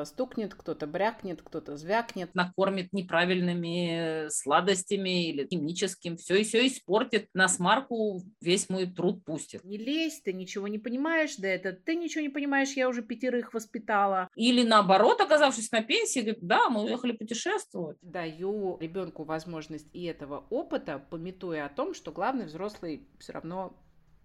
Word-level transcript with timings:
Кто-то 0.00 0.04
стукнет, 0.04 0.54
кто-то 0.54 0.86
брякнет, 0.86 1.42
кто-то 1.42 1.76
звякнет. 1.76 2.34
Накормит 2.34 2.92
неправильными 2.92 4.28
сладостями 4.30 5.28
или 5.28 5.46
химическим. 5.46 6.16
Все 6.16 6.36
и 6.36 6.44
все 6.44 6.66
испортит. 6.66 7.28
На 7.34 7.48
смарку 7.48 8.22
весь 8.40 8.70
мой 8.70 8.86
труд 8.86 9.24
пустит. 9.24 9.62
Не 9.62 9.76
лезь, 9.76 10.22
ты 10.22 10.32
ничего 10.32 10.68
не 10.68 10.78
понимаешь, 10.78 11.36
да 11.36 11.48
это 11.48 11.72
ты 11.72 11.96
ничего 11.96 12.22
не 12.22 12.30
понимаешь, 12.30 12.72
я 12.72 12.88
уже 12.88 13.02
пятерых 13.02 13.52
воспитала. 13.52 14.28
Или 14.34 14.62
наоборот, 14.62 15.20
оказавшись 15.20 15.70
на 15.70 15.82
пенсии, 15.82 16.20
говорит, 16.20 16.38
да, 16.40 16.70
мы 16.70 16.84
уехали 16.84 17.12
путешествовать. 17.12 17.98
Даю 18.00 18.78
ребенку 18.80 19.24
возможность 19.24 19.88
и 19.92 20.04
этого 20.04 20.46
опыта, 20.48 20.98
пометуя 21.10 21.66
о 21.66 21.68
том, 21.68 21.92
что 21.92 22.10
главный 22.10 22.46
взрослый 22.46 23.06
все 23.18 23.32
равно 23.32 23.76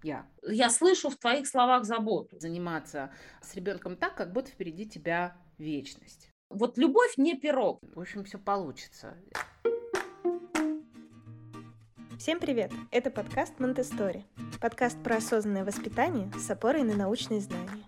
я. 0.04 0.26
Я 0.48 0.70
слышу 0.70 1.10
в 1.10 1.18
твоих 1.18 1.48
словах 1.48 1.84
заботу. 1.84 2.40
Заниматься 2.40 3.12
с 3.42 3.56
ребенком 3.56 3.98
так, 3.98 4.16
как 4.16 4.32
будто 4.32 4.52
впереди 4.52 4.88
тебя 4.88 5.36
вечность. 5.58 6.30
Вот 6.50 6.78
любовь 6.78 7.18
не 7.18 7.36
пирог. 7.36 7.80
В 7.94 8.00
общем, 8.00 8.24
все 8.24 8.38
получится. 8.38 9.18
Всем 12.18 12.40
привет! 12.40 12.72
Это 12.92 13.12
подкаст 13.12 13.60
Монтестори. 13.60 14.26
Подкаст 14.62 15.02
про 15.04 15.18
осознанное 15.18 15.66
воспитание 15.66 16.32
с 16.40 16.50
опорой 16.50 16.84
на 16.84 16.96
научные 16.96 17.42
знания. 17.42 17.84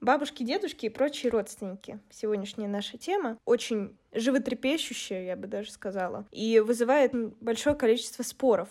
Бабушки, 0.00 0.42
дедушки 0.42 0.86
и 0.86 0.90
прочие 0.90 1.30
родственники. 1.30 2.00
Сегодняшняя 2.10 2.68
наша 2.68 2.96
тема 2.96 3.36
очень 3.44 3.98
животрепещущая, 4.12 5.24
я 5.24 5.36
бы 5.36 5.46
даже 5.46 5.70
сказала, 5.70 6.26
и 6.30 6.60
вызывает 6.60 7.12
большое 7.42 7.76
количество 7.76 8.22
споров. 8.22 8.68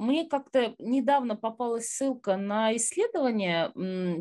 Мне 0.00 0.24
как-то 0.24 0.74
недавно 0.78 1.36
попалась 1.36 1.90
ссылка 1.90 2.38
на 2.38 2.74
исследование 2.74 3.70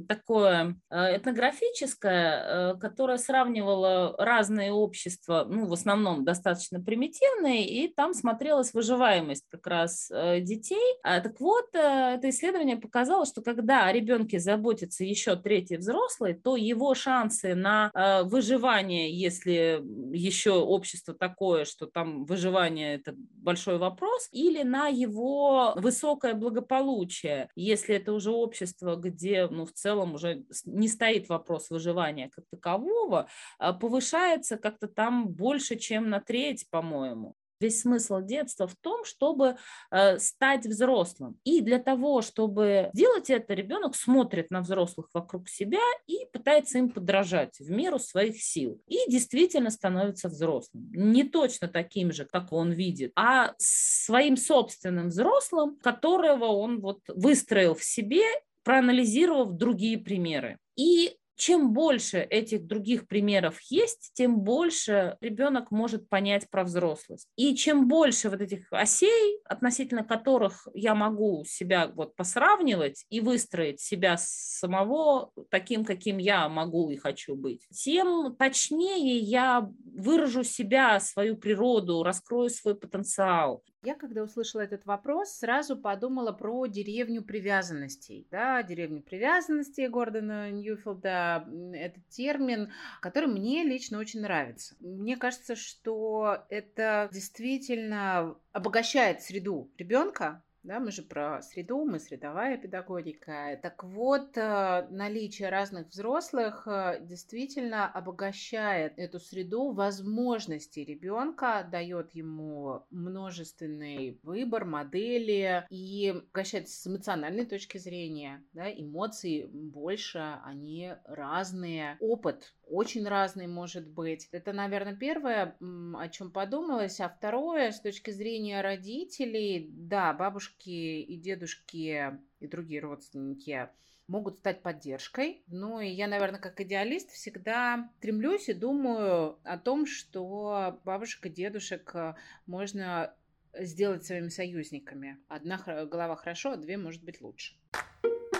такое 0.09 0.75
э, 0.89 1.15
этнографическое, 1.15 2.73
э, 2.73 2.77
которое 2.79 3.17
сравнивало 3.17 4.13
разные 4.17 4.73
общества, 4.73 5.47
ну, 5.49 5.67
в 5.67 5.71
основном 5.71 6.25
достаточно 6.25 6.81
примитивные, 6.81 7.65
и 7.65 7.87
там 7.87 8.13
смотрелась 8.13 8.73
выживаемость 8.73 9.45
как 9.49 9.65
раз 9.67 10.11
э, 10.11 10.41
детей. 10.41 10.97
А, 11.01 11.21
так 11.21 11.39
вот, 11.39 11.69
это 11.73 12.29
исследование 12.29 12.75
показало, 12.75 13.25
что 13.25 13.41
когда 13.41 13.85
о 13.85 13.93
ребенке 13.93 14.39
заботится 14.39 15.05
еще 15.05 15.37
третий 15.37 15.77
взрослый, 15.77 16.33
то 16.33 16.57
его 16.57 16.93
шансы 16.93 17.55
на 17.55 17.91
выживание, 18.25 19.17
если 19.17 19.81
еще 20.11 20.51
общество 20.51 21.13
такое, 21.13 21.63
что 21.63 21.85
там 21.85 22.25
выживание– 22.25 22.95
это 22.95 23.13
большой 23.15 23.77
вопрос, 23.77 24.27
или 24.33 24.63
на 24.63 24.87
его 24.87 25.68
высокое 25.75 26.33
благополучие, 26.33 27.49
если 27.55 27.95
это 27.95 28.13
уже 28.13 28.31
общество, 28.31 28.95
где 28.95 29.47
ну, 29.47 29.65
в 29.65 29.73
целом 29.73 30.15
уже 30.15 30.45
не 30.65 30.87
стоит 30.87 31.29
вопрос 31.29 31.69
выживания 31.69 32.29
как 32.29 32.45
такового, 32.51 33.27
а 33.57 33.73
повышается 33.73 34.57
как-то 34.57 34.87
там 34.87 35.29
больше, 35.29 35.75
чем 35.75 36.09
на 36.09 36.19
треть, 36.19 36.65
по-моему. 36.69 37.35
Весь 37.59 37.81
смысл 37.81 38.21
детства 38.21 38.67
в 38.67 38.75
том, 38.75 39.03
чтобы 39.03 39.57
э, 39.91 40.17
стать 40.19 40.65
взрослым. 40.65 41.37
И 41.43 41.61
для 41.61 41.79
того, 41.79 42.21
чтобы 42.21 42.89
делать 42.93 43.29
это, 43.29 43.53
ребенок 43.53 43.95
смотрит 43.95 44.49
на 44.49 44.61
взрослых 44.61 45.09
вокруг 45.13 45.49
себя 45.49 45.81
и 46.07 46.25
пытается 46.31 46.77
им 46.77 46.89
подражать 46.89 47.59
в 47.59 47.69
меру 47.69 47.99
своих 47.99 48.41
сил. 48.41 48.81
И 48.87 48.97
действительно 49.09 49.71
становится 49.71 50.29
взрослым. 50.29 50.89
Не 50.93 51.23
точно 51.23 51.67
таким 51.67 52.13
же, 52.13 52.25
как 52.25 52.53
он 52.53 52.71
видит, 52.71 53.11
а 53.15 53.53
своим 53.57 54.37
собственным 54.37 55.09
взрослым, 55.09 55.77
которого 55.77 56.45
он 56.45 56.79
вот 56.79 57.01
выстроил 57.07 57.75
в 57.75 57.83
себе 57.83 58.23
проанализировав 58.63 59.53
другие 59.53 59.97
примеры. 59.97 60.59
И 60.75 61.17
чем 61.39 61.71
больше 61.71 62.19
этих 62.19 62.67
других 62.67 63.07
примеров 63.07 63.61
есть, 63.61 64.11
тем 64.13 64.41
больше 64.41 65.15
ребенок 65.21 65.71
может 65.71 66.09
понять 66.09 66.49
про 66.49 66.65
взрослость. 66.65 67.29
И 67.37 67.55
чем 67.55 67.87
больше 67.87 68.29
вот 68.29 68.41
этих 68.41 68.67
осей, 68.71 69.39
относительно 69.45 70.03
которых 70.03 70.67
я 70.73 70.95
могу 70.95 71.45
себя 71.45 71.87
вот 71.95 72.13
посравнивать 72.17 73.05
и 73.09 73.21
выстроить 73.21 73.79
себя 73.79 74.17
самого 74.19 75.31
таким, 75.49 75.85
каким 75.85 76.17
я 76.17 76.49
могу 76.49 76.89
и 76.89 76.97
хочу 76.97 77.35
быть, 77.35 77.65
тем 77.71 78.35
точнее 78.37 79.19
я 79.19 79.71
выражу 79.95 80.43
себя, 80.43 80.99
свою 80.99 81.37
природу, 81.37 82.03
раскрою 82.03 82.49
свой 82.49 82.75
потенциал. 82.75 83.63
Я, 83.81 83.95
когда 83.95 84.23
услышала 84.23 84.61
этот 84.61 84.85
вопрос, 84.85 85.29
сразу 85.31 85.77
подумала 85.77 86.33
про 86.33 86.65
деревню 86.67 87.23
привязанностей. 87.23 88.27
Да, 88.29 88.61
деревню 88.61 89.01
привязанностей 89.01 89.87
Гордона 89.87 90.51
Ньюфилда– 90.51 91.47
это 91.73 92.01
термин, 92.09 92.73
который 92.99 93.29
мне 93.29 93.63
лично 93.63 93.99
очень 93.99 94.19
нравится. 94.19 94.75
Мне 94.81 95.15
кажется, 95.15 95.55
что 95.55 96.43
это 96.49 97.09
действительно 97.13 98.35
обогащает 98.51 99.21
среду 99.21 99.71
ребенка, 99.77 100.43
да, 100.69 100.79
мы 100.79 100.91
же 100.91 101.01
про 101.01 101.41
среду, 101.41 101.83
мы 101.83 101.99
средовая 101.99 102.55
педагогика. 102.55 103.59
Так 103.63 103.83
вот, 103.83 104.37
э, 104.37 104.87
наличие 104.91 105.49
разных 105.49 105.87
взрослых 105.87 106.67
э, 106.67 106.99
действительно 107.01 107.91
обогащает 107.91 108.93
эту 108.97 109.19
среду 109.19 109.71
возможностей 109.71 110.85
ребенка, 110.85 111.67
дает 111.71 112.13
ему 112.13 112.85
множественный 112.91 114.19
выбор, 114.21 114.65
модели 114.65 115.65
и 115.71 116.09
обогащает 116.09 116.69
с 116.69 116.85
эмоциональной 116.85 117.47
точки 117.47 117.79
зрения. 117.79 118.45
Да, 118.53 118.71
эмоции 118.71 119.45
больше, 119.45 120.37
они 120.45 120.93
разные. 121.05 121.97
Опыт 121.99 122.53
очень 122.69 123.07
разный 123.07 123.47
может 123.47 123.87
быть. 123.87 124.27
Это, 124.31 124.53
наверное, 124.53 124.95
первое, 124.95 125.55
о 125.59 126.07
чем 126.09 126.31
подумалось. 126.31 126.99
А 126.99 127.09
второе, 127.09 127.71
с 127.71 127.81
точки 127.81 128.11
зрения 128.11 128.61
родителей, 128.61 129.69
да, 129.71 130.13
бабушки 130.13 130.69
и 130.69 131.17
дедушки 131.17 132.19
и 132.39 132.47
другие 132.47 132.81
родственники 132.81 133.69
могут 134.07 134.39
стать 134.39 134.61
поддержкой. 134.61 135.43
Ну 135.47 135.79
и 135.79 135.87
я, 135.87 136.07
наверное, 136.07 136.39
как 136.39 136.59
идеалист 136.59 137.11
всегда 137.11 137.89
стремлюсь 137.99 138.49
и 138.49 138.53
думаю 138.53 139.37
о 139.43 139.57
том, 139.57 139.85
что 139.85 140.79
бабушек 140.83 141.27
и 141.27 141.29
дедушек 141.29 141.91
э, 141.93 142.15
можно 142.47 143.13
сделать 143.53 144.05
своими 144.05 144.29
союзниками. 144.29 145.17
Одна 145.27 145.57
голова 145.85 146.15
хорошо, 146.15 146.51
а 146.51 146.57
две 146.57 146.77
может 146.77 147.03
быть 147.03 147.21
лучше. 147.21 147.55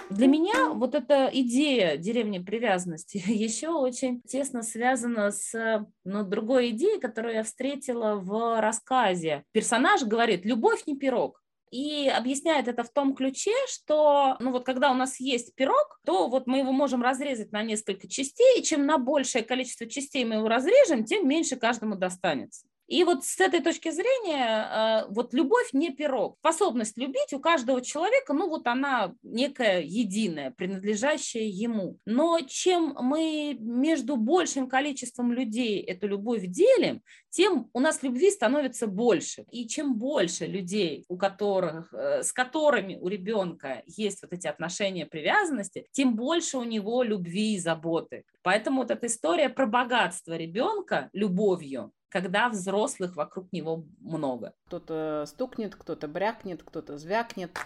Для 0.09 0.25
меня 0.25 0.69
вот 0.69 0.95
эта 0.95 1.29
идея 1.31 1.95
деревни 1.95 2.39
привязанности 2.39 3.17
еще 3.27 3.69
очень 3.69 4.21
тесно 4.23 4.63
связана 4.63 5.31
с 5.31 5.87
ну, 6.03 6.23
другой 6.23 6.71
идеей, 6.71 6.99
которую 6.99 7.35
я 7.35 7.43
встретила 7.43 8.15
в 8.15 8.59
рассказе. 8.59 9.43
Персонаж 9.51 10.03
говорит, 10.03 10.45
любовь 10.45 10.83
не 10.87 10.97
пирог. 10.97 11.41
И 11.71 12.07
объясняет 12.07 12.67
это 12.67 12.83
в 12.83 12.89
том 12.89 13.13
ключе, 13.13 13.53
что, 13.67 14.37
ну 14.39 14.51
вот 14.51 14.65
когда 14.65 14.89
у 14.89 14.95
нас 14.95 15.19
есть 15.19 15.53
пирог, 15.53 15.99
то 16.03 16.27
вот 16.27 16.47
мы 16.47 16.59
его 16.59 16.71
можем 16.71 17.03
разрезать 17.03 17.51
на 17.51 17.61
несколько 17.61 18.07
частей, 18.07 18.59
и 18.59 18.63
чем 18.63 18.87
на 18.87 18.97
большее 18.97 19.43
количество 19.43 19.85
частей 19.85 20.25
мы 20.25 20.35
его 20.35 20.47
разрежем, 20.47 21.05
тем 21.05 21.27
меньше 21.27 21.57
каждому 21.57 21.95
достанется. 21.95 22.65
И 22.89 23.03
вот 23.03 23.23
с 23.23 23.39
этой 23.39 23.61
точки 23.61 23.91
зрения, 23.91 25.03
э, 25.05 25.05
вот 25.09 25.31
любовь 25.35 25.69
не 25.73 25.91
пирог. 25.91 26.37
Способность 26.39 26.97
любить 26.97 27.33
у 27.33 27.39
каждого 27.39 27.81
человека, 27.81 28.33
ну 28.33 28.49
вот 28.49 28.65
она 28.65 29.13
некая 29.21 29.81
единая, 29.81 30.49
принадлежащая 30.49 31.43
ему. 31.43 31.99
Но 32.05 32.39
чем 32.47 32.97
мы 32.99 33.55
между 33.59 34.15
большим 34.15 34.67
количеством 34.67 35.31
людей 35.31 35.81
эту 35.81 36.07
любовь 36.07 36.47
делим, 36.47 37.03
тем 37.29 37.69
у 37.73 37.79
нас 37.79 38.01
любви 38.01 38.31
становится 38.31 38.87
больше. 38.87 39.45
И 39.51 39.67
чем 39.67 39.95
больше 39.95 40.47
людей, 40.47 41.05
у 41.09 41.17
которых, 41.17 41.93
э, 41.93 42.23
с 42.23 42.33
которыми 42.33 42.97
у 42.99 43.07
ребенка 43.07 43.83
есть 43.85 44.23
вот 44.23 44.33
эти 44.33 44.47
отношения 44.47 45.05
привязанности, 45.05 45.85
тем 45.91 46.15
больше 46.15 46.57
у 46.57 46.63
него 46.63 47.03
любви 47.03 47.53
и 47.53 47.59
заботы. 47.59 48.23
Поэтому 48.41 48.81
вот 48.81 48.89
эта 48.89 49.05
история 49.05 49.49
про 49.49 49.67
богатство 49.67 50.35
ребенка 50.35 51.11
любовью, 51.13 51.91
когда 52.09 52.49
взрослых 52.49 53.15
вокруг 53.15 53.51
него 53.53 53.85
много. 53.99 54.53
Кто-то 54.67 55.25
стукнет, 55.27 55.75
кто-то 55.75 56.07
брякнет, 56.07 56.63
кто-то 56.63 56.97
звякнет. 56.97 57.57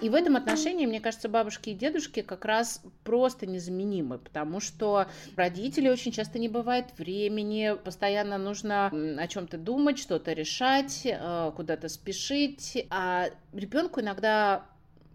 И 0.00 0.08
в 0.08 0.14
этом 0.16 0.36
отношении, 0.36 0.84
мне 0.84 1.00
кажется, 1.00 1.28
бабушки 1.28 1.70
и 1.70 1.74
дедушки 1.74 2.22
как 2.22 2.44
раз 2.44 2.82
просто 3.04 3.46
незаменимы, 3.46 4.18
потому 4.18 4.58
что 4.58 5.06
родители 5.36 5.88
очень 5.88 6.10
часто 6.10 6.40
не 6.40 6.48
бывает 6.48 6.86
времени, 6.98 7.76
постоянно 7.84 8.36
нужно 8.36 8.86
о 8.88 9.28
чем-то 9.28 9.58
думать, 9.58 10.00
что-то 10.00 10.32
решать, 10.32 11.02
э, 11.04 11.52
куда-то 11.54 11.88
спешить, 11.88 12.84
а 12.90 13.28
ребенку 13.52 14.00
иногда 14.00 14.66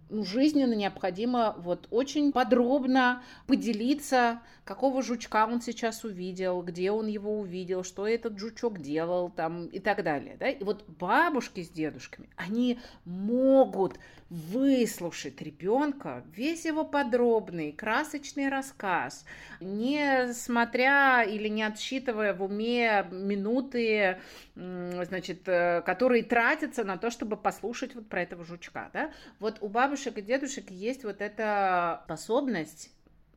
ну, 0.09 0.23
жизненно 0.23 0.73
необходимо 0.73 1.55
вот 1.57 1.87
очень 1.91 2.31
подробно 2.31 3.23
поделиться, 3.45 4.41
какого 4.63 5.01
жучка 5.01 5.45
он 5.45 5.61
сейчас 5.61 6.03
увидел, 6.03 6.61
где 6.61 6.91
он 6.91 7.07
его 7.07 7.39
увидел, 7.39 7.83
что 7.83 8.07
этот 8.07 8.37
жучок 8.39 8.79
делал 8.79 9.29
там 9.29 9.67
и 9.67 9.79
так 9.79 10.03
далее. 10.03 10.37
Да? 10.39 10.49
И 10.49 10.63
вот 10.63 10.85
бабушки 10.87 11.63
с 11.63 11.69
дедушками, 11.69 12.29
они 12.35 12.79
могут 13.05 13.99
выслушать 14.29 15.41
ребенка 15.41 16.23
весь 16.33 16.65
его 16.65 16.83
подробный, 16.83 17.71
красочный 17.71 18.49
рассказ, 18.49 19.25
не 19.61 20.33
смотря 20.33 21.23
или 21.23 21.47
не 21.47 21.63
отсчитывая 21.63 22.33
в 22.33 22.43
уме 22.43 23.05
минуты, 23.09 24.19
значит, 24.55 25.47
э, 25.47 25.81
которые 25.85 26.23
тратятся 26.23 26.83
на 26.83 26.97
то, 26.97 27.09
чтобы 27.09 27.37
послушать 27.37 27.95
вот 27.95 28.07
про 28.07 28.23
этого 28.23 28.43
жучка. 28.43 28.89
Да? 28.91 29.11
Вот 29.39 29.57
у 29.61 29.67
бабушек 29.97 30.19
и 30.19 30.21
дедушек 30.21 30.69
есть 30.69 31.03
вот 31.03 31.21
эта 31.21 32.01
способность 32.05 32.91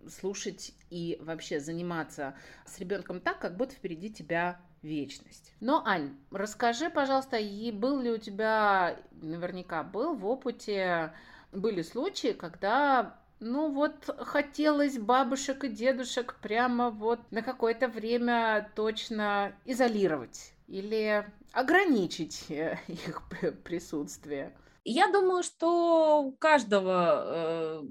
слушать 0.07 0.75
и 0.91 1.17
вообще 1.23 1.59
заниматься 1.59 2.35
с 2.67 2.79
ребенком 2.79 3.19
так, 3.19 3.39
как 3.39 3.57
будто 3.57 3.75
впереди 3.75 4.11
тебя 4.13 4.61
вечность. 4.83 5.55
Но, 5.61 5.83
Ань, 5.87 6.15
расскажи, 6.31 6.91
пожалуйста, 6.91 7.39
и 7.39 7.73
был 7.73 7.99
ли 7.99 8.11
у 8.11 8.19
тебя, 8.19 8.99
наверняка 9.23 9.83
был 9.83 10.15
в 10.15 10.27
опыте, 10.27 11.15
были 11.51 11.81
случаи, 11.81 12.33
когда 12.33 13.19
ну 13.41 13.71
вот 13.73 14.15
хотелось 14.19 14.99
бабушек 14.99 15.65
и 15.65 15.71
дедушек 15.71 16.37
прямо 16.43 16.91
вот 16.91 17.21
на 17.31 17.41
какое-то 17.41 17.89
время 17.89 18.71
точно 18.77 19.55
изолировать 19.65 20.53
или 20.69 21.27
ограничить 21.53 22.51
э, 22.51 22.79
их 22.87 23.23
присутствие. 23.65 24.53
Я 24.85 25.11
думаю, 25.13 25.43
что 25.43 26.23
у 26.23 26.33
каждого 26.33 27.25
э, 27.27 27.83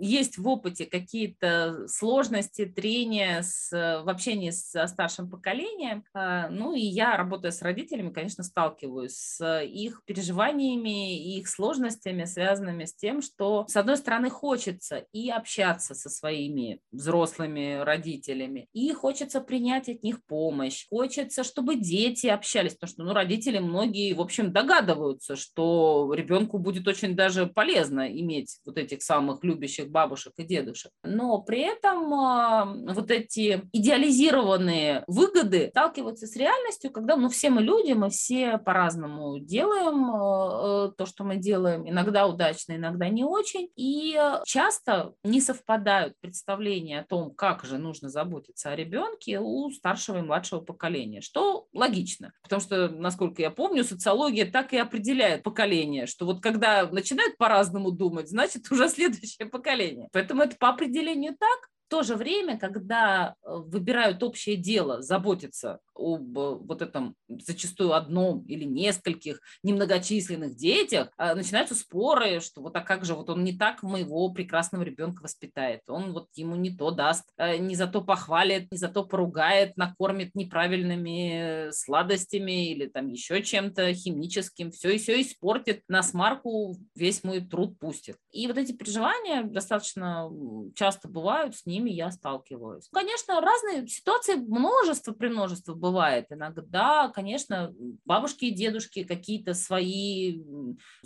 есть 0.00 0.36
в 0.36 0.48
опыте 0.48 0.84
какие-то 0.86 1.86
сложности, 1.88 2.66
трения 2.66 3.42
с, 3.42 3.70
в 3.70 4.08
общении 4.08 4.50
со 4.50 4.86
старшим 4.86 5.30
поколением. 5.30 6.04
Э, 6.14 6.48
ну 6.50 6.74
и 6.74 6.80
я, 6.80 7.16
работая 7.16 7.52
с 7.52 7.62
родителями, 7.62 8.10
конечно, 8.10 8.42
сталкиваюсь 8.42 9.14
с 9.14 9.62
их 9.62 10.02
переживаниями 10.04 11.36
их 11.38 11.48
сложностями, 11.48 12.24
связанными 12.24 12.84
с 12.84 12.94
тем, 12.94 13.22
что, 13.22 13.66
с 13.68 13.76
одной 13.76 13.96
стороны, 13.96 14.30
хочется 14.30 15.06
и 15.12 15.30
общаться 15.30 15.94
со 15.94 16.10
своими 16.10 16.80
взрослыми 16.92 17.80
родителями, 17.82 18.68
и 18.72 18.92
хочется 18.92 19.40
принять 19.40 19.88
от 19.88 20.02
них 20.02 20.24
помощь, 20.24 20.86
хочется, 20.88 21.44
чтобы 21.44 21.76
дети 21.76 22.26
общались, 22.26 22.74
потому 22.74 22.90
что 22.90 23.02
ну, 23.04 23.12
родители 23.12 23.58
многие, 23.58 24.12
в 24.14 24.20
общем, 24.20 24.52
догадываются, 24.52 25.36
что 25.36 26.12
ребенку 26.24 26.58
будет 26.58 26.88
очень 26.88 27.14
даже 27.14 27.46
полезно 27.46 28.10
иметь 28.10 28.58
вот 28.64 28.78
этих 28.78 29.02
самых 29.02 29.44
любящих 29.44 29.90
бабушек 29.90 30.32
и 30.38 30.44
дедушек. 30.44 30.90
Но 31.04 31.40
при 31.42 31.60
этом 31.60 32.12
а, 32.14 32.64
вот 32.64 33.10
эти 33.10 33.62
идеализированные 33.72 35.04
выгоды 35.06 35.68
сталкиваются 35.70 36.26
с 36.26 36.36
реальностью, 36.36 36.90
когда 36.90 37.16
ну, 37.16 37.28
все 37.28 37.50
мы 37.50 37.62
люди, 37.62 37.92
мы 37.92 38.10
все 38.10 38.58
по-разному 38.58 39.38
делаем 39.38 40.10
а, 40.10 40.88
э, 40.88 40.92
то, 40.96 41.06
что 41.06 41.24
мы 41.24 41.36
делаем, 41.36 41.88
иногда 41.88 42.26
удачно, 42.26 42.74
иногда 42.74 43.08
не 43.08 43.24
очень, 43.24 43.68
и 43.76 44.18
часто 44.44 45.12
не 45.22 45.40
совпадают 45.40 46.14
представления 46.20 47.00
о 47.00 47.04
том, 47.04 47.34
как 47.34 47.64
же 47.64 47.78
нужно 47.78 48.08
заботиться 48.08 48.70
о 48.70 48.76
ребенке 48.76 49.38
у 49.40 49.70
старшего 49.70 50.18
и 50.18 50.22
младшего 50.22 50.60
поколения, 50.60 51.20
что 51.20 51.66
логично, 51.72 52.32
потому 52.42 52.60
что, 52.60 52.88
насколько 52.88 53.42
я 53.42 53.50
помню, 53.50 53.84
социология 53.84 54.50
так 54.50 54.72
и 54.72 54.78
определяет 54.78 55.42
поколение, 55.42 56.06
что 56.14 56.26
вот 56.26 56.40
когда 56.40 56.88
начинают 56.88 57.36
по-разному 57.36 57.90
думать, 57.90 58.28
значит, 58.28 58.62
уже 58.70 58.88
следующее 58.88 59.48
поколение. 59.48 60.08
Поэтому 60.12 60.42
это 60.42 60.56
по 60.56 60.68
определению 60.68 61.36
так, 61.38 61.68
в 61.86 61.90
то 61.90 62.02
же 62.02 62.14
время, 62.14 62.58
когда 62.58 63.34
э, 63.42 63.48
выбирают 63.66 64.22
общее 64.22 64.56
дело, 64.56 65.02
заботиться 65.02 65.80
об 65.94 66.38
э, 66.38 66.54
вот 66.54 66.82
этом 66.82 67.16
зачастую 67.28 67.92
одном 67.92 68.44
или 68.46 68.64
нескольких 68.64 69.40
немногочисленных 69.62 70.56
детях, 70.56 71.10
а, 71.16 71.34
начинаются 71.34 71.74
споры, 71.74 72.40
что 72.40 72.60
вот 72.60 72.76
а 72.76 72.80
как 72.80 73.04
же, 73.04 73.14
вот 73.14 73.30
он 73.30 73.44
не 73.44 73.56
так 73.56 73.82
моего 73.82 74.30
прекрасного 74.30 74.82
ребенка 74.82 75.22
воспитает, 75.22 75.80
он 75.88 76.12
вот 76.12 76.28
ему 76.34 76.56
не 76.56 76.70
то 76.76 76.90
даст, 76.90 77.24
э, 77.36 77.56
не 77.56 77.74
за 77.74 77.86
то 77.86 78.02
похвалит, 78.02 78.70
не 78.70 78.78
за 78.78 78.88
то 78.88 79.04
поругает, 79.04 79.76
накормит 79.76 80.34
неправильными 80.34 81.70
сладостями 81.72 82.70
или 82.70 82.86
там 82.86 83.08
еще 83.08 83.42
чем-то 83.42 83.92
химическим, 83.94 84.70
все 84.70 84.94
и 84.94 84.98
все 84.98 85.20
испортит, 85.20 85.82
на 85.88 86.02
смарку 86.02 86.76
весь 86.94 87.24
мой 87.24 87.40
труд 87.40 87.78
пустит. 87.78 88.16
И 88.30 88.46
вот 88.46 88.58
эти 88.58 88.72
переживания 88.72 89.42
достаточно 89.44 90.30
часто 90.74 91.08
бывают, 91.08 91.56
с 91.56 91.66
ними 91.66 91.90
я 91.90 92.10
сталкиваюсь. 92.10 92.88
Конечно, 92.92 93.40
разные 93.40 93.86
ситуации, 93.86 94.34
множество 94.34 95.12
при 95.12 95.28
множество 95.28 95.74
бывает. 95.84 96.26
Иногда, 96.30 97.08
конечно, 97.08 97.74
бабушки 98.06 98.46
и 98.46 98.54
дедушки 98.54 99.04
какие-то 99.04 99.52
свои 99.52 100.42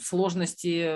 сложности 0.00 0.88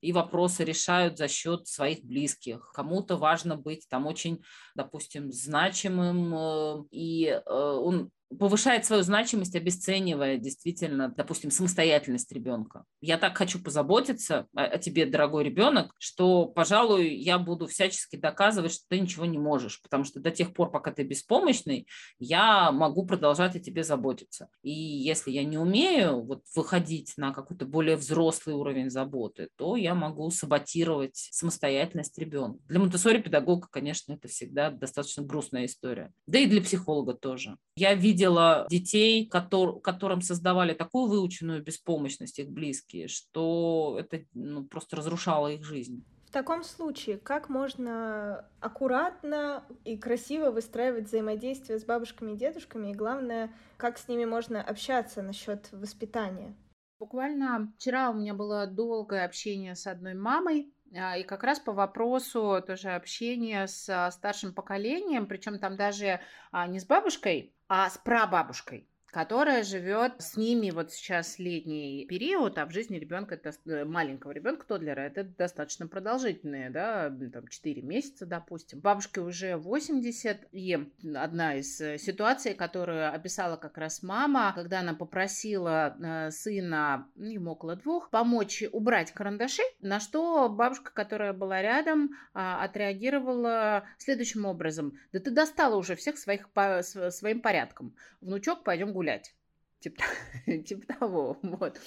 и 0.00 0.12
вопросы 0.12 0.64
решают 0.64 1.18
за 1.18 1.28
счет 1.28 1.68
своих 1.68 2.02
близких. 2.02 2.72
Кому-то 2.74 3.16
важно 3.16 3.56
быть 3.56 3.86
там 3.88 4.06
очень, 4.06 4.42
допустим, 4.74 5.30
значимым, 5.30 6.34
э, 6.34 6.84
и 6.90 7.26
э, 7.26 7.40
он 7.48 8.10
повышает 8.38 8.84
свою 8.84 9.02
значимость, 9.02 9.54
обесценивая 9.54 10.36
действительно, 10.36 11.12
допустим, 11.16 11.50
самостоятельность 11.50 12.32
ребенка. 12.32 12.84
Я 13.00 13.18
так 13.18 13.36
хочу 13.36 13.62
позаботиться 13.62 14.46
о, 14.54 14.64
о 14.64 14.78
тебе, 14.78 15.06
дорогой 15.06 15.44
ребенок, 15.44 15.94
что, 15.98 16.46
пожалуй, 16.46 17.14
я 17.14 17.38
буду 17.38 17.66
всячески 17.66 18.16
доказывать, 18.16 18.72
что 18.72 18.84
ты 18.88 19.00
ничего 19.00 19.24
не 19.24 19.38
можешь, 19.38 19.80
потому 19.82 20.04
что 20.04 20.20
до 20.20 20.30
тех 20.30 20.52
пор, 20.54 20.70
пока 20.70 20.92
ты 20.92 21.02
беспомощный, 21.02 21.86
я 22.18 22.72
могу 22.72 23.06
продолжать 23.06 23.56
о 23.56 23.60
тебе 23.60 23.84
заботиться. 23.84 24.48
И 24.62 24.72
если 24.72 25.30
я 25.30 25.44
не 25.44 25.58
умею 25.58 26.24
вот 26.24 26.42
выходить 26.54 27.12
на 27.16 27.32
какой-то 27.32 27.66
более 27.66 27.96
взрослый 27.96 28.54
уровень 28.54 28.90
заботы, 28.90 29.48
то 29.56 29.76
я 29.76 29.94
могу 29.94 30.30
саботировать 30.30 31.28
самостоятельность 31.32 32.18
ребенка. 32.18 32.58
Для 32.68 32.78
монтессори 32.78 33.20
педагога, 33.20 33.68
конечно, 33.70 34.12
это 34.12 34.28
всегда 34.28 34.70
достаточно 34.70 35.22
грустная 35.22 35.66
история. 35.66 36.12
Да 36.26 36.38
и 36.38 36.46
для 36.46 36.62
психолога 36.62 37.14
тоже. 37.14 37.56
Я 37.76 37.94
видела 37.94 38.21
видела 38.22 38.66
детей, 38.70 39.26
котор, 39.26 39.80
которым 39.80 40.22
создавали 40.22 40.74
такую 40.74 41.08
выученную 41.08 41.62
беспомощность 41.62 42.38
их 42.38 42.50
близкие, 42.50 43.08
что 43.08 43.96
это 43.98 44.24
ну, 44.34 44.64
просто 44.64 44.96
разрушало 44.96 45.48
их 45.48 45.64
жизнь. 45.64 46.04
В 46.26 46.32
таком 46.32 46.64
случае, 46.64 47.18
как 47.18 47.50
можно 47.50 48.46
аккуратно 48.60 49.64
и 49.84 49.98
красиво 49.98 50.50
выстраивать 50.50 51.08
взаимодействие 51.08 51.78
с 51.78 51.84
бабушками 51.84 52.32
и 52.32 52.36
дедушками, 52.36 52.90
и 52.90 52.94
главное, 52.94 53.52
как 53.76 53.98
с 53.98 54.08
ними 54.08 54.24
можно 54.24 54.62
общаться 54.62 55.20
насчет 55.20 55.68
воспитания? 55.72 56.54
Буквально 56.98 57.70
вчера 57.76 58.10
у 58.10 58.14
меня 58.14 58.32
было 58.32 58.66
долгое 58.66 59.26
общение 59.26 59.74
с 59.74 59.86
одной 59.86 60.14
мамой, 60.14 60.72
а, 60.94 61.18
и 61.18 61.22
как 61.22 61.42
раз 61.42 61.58
по 61.58 61.72
вопросу 61.72 62.62
тоже 62.66 62.90
общения 62.90 63.66
с 63.66 64.10
старшим 64.12 64.54
поколением, 64.54 65.26
причем 65.26 65.58
там 65.58 65.76
даже 65.76 66.20
а, 66.50 66.66
не 66.66 66.80
с 66.80 66.86
бабушкой, 66.86 67.54
а 67.74 67.88
с 67.88 67.96
прабабушкой 67.96 68.86
которая 69.12 69.62
живет 69.62 70.14
с 70.20 70.38
ними 70.38 70.70
вот 70.70 70.90
сейчас 70.90 71.38
летний 71.38 72.06
период, 72.08 72.56
а 72.56 72.64
в 72.64 72.70
жизни 72.70 72.96
ребенка, 72.98 73.38
э, 73.66 73.84
маленького 73.84 74.32
ребенка 74.32 74.66
Тодлера, 74.66 75.02
это 75.02 75.22
достаточно 75.22 75.86
продолжительные, 75.86 76.70
да, 76.70 77.12
там 77.32 77.46
4 77.46 77.82
месяца, 77.82 78.24
допустим. 78.24 78.80
Бабушке 78.80 79.20
уже 79.20 79.58
80, 79.58 80.48
и 80.52 80.88
одна 81.14 81.56
из 81.56 81.78
э, 81.82 81.98
ситуаций, 81.98 82.54
которую 82.54 83.14
описала 83.14 83.56
как 83.56 83.76
раз 83.76 84.02
мама, 84.02 84.52
когда 84.54 84.80
она 84.80 84.94
попросила 84.94 85.94
э, 86.02 86.30
сына, 86.30 87.06
ну, 87.14 87.28
ему 87.28 87.50
около 87.50 87.76
двух, 87.76 88.08
помочь 88.08 88.64
убрать 88.72 89.12
карандаши, 89.12 89.62
на 89.82 90.00
что 90.00 90.48
бабушка, 90.48 90.90
которая 90.90 91.34
была 91.34 91.60
рядом, 91.60 92.12
а, 92.32 92.64
отреагировала 92.64 93.84
следующим 93.98 94.46
образом. 94.46 94.98
Да 95.12 95.20
ты 95.20 95.30
достала 95.30 95.76
уже 95.76 95.96
всех 95.96 96.16
своих, 96.16 96.48
по, 96.48 96.80
своим 96.82 97.42
порядком. 97.42 97.94
Внучок, 98.22 98.64
пойдем 98.64 98.92
гулять 98.92 99.01
гулять. 99.02 99.34
Типа, 99.80 100.04
типа 100.64 100.86
того, 100.94 101.38
вот. 101.42 101.80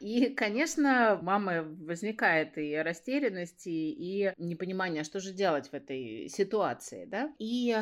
И, 0.00 0.28
конечно, 0.34 1.18
мама 1.22 1.62
возникает 1.62 2.58
и 2.58 2.76
растерянность, 2.76 3.66
и, 3.66 3.90
и 3.90 4.32
непонимание, 4.36 5.02
что 5.02 5.18
же 5.18 5.32
делать 5.32 5.68
в 5.68 5.74
этой 5.74 6.28
ситуации, 6.28 7.06
да. 7.06 7.32
И 7.38 7.74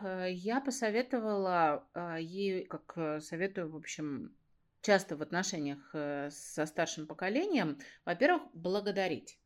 э, 0.00 0.26
я 0.30 0.60
посоветовала 0.60 1.88
э, 1.94 2.18
ей, 2.20 2.66
как 2.66 2.92
э, 2.96 3.20
советую, 3.20 3.70
в 3.70 3.76
общем, 3.76 4.36
часто 4.82 5.16
в 5.16 5.22
отношениях 5.22 5.90
со 6.30 6.66
старшим 6.66 7.06
поколением, 7.06 7.78
во-первых, 8.04 8.42
благодарить 8.52 9.38